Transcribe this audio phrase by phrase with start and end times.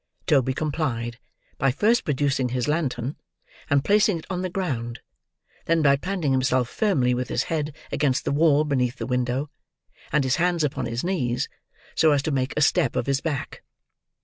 [0.25, 1.19] Toby complied,
[1.59, 3.17] by first producing his lantern,
[3.69, 4.99] and placing it on the ground;
[5.65, 9.51] then by planting himself firmly with his head against the wall beneath the window,
[10.11, 11.47] and his hands upon his knees,
[11.93, 13.61] so as to make a step of his back.